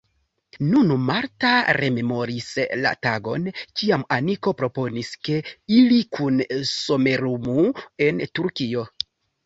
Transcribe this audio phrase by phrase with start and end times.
[0.69, 2.47] Nun Marta rememoris
[2.87, 3.47] la tagon,
[3.81, 5.39] kiam Aniko proponis, ke
[5.79, 7.71] ili kune somerumu
[8.11, 8.93] en Turkio.